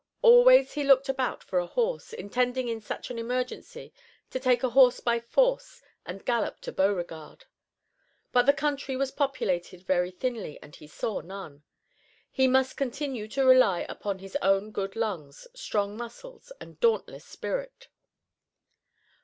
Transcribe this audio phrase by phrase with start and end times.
[0.23, 3.93] Always he looked about for a horse, intending in such an emergency
[4.31, 7.45] to take a horse by force and gallop to Beauregard.
[8.31, 11.61] But the country was populated very thinly and he saw none.
[12.31, 17.87] He must continue to rely upon his own good lungs, strong muscles, and dauntless spirit.